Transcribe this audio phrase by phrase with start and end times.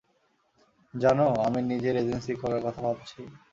[0.93, 3.19] জানো, আমি নিজের এজেন্সি খোলার কথা ভাবছি।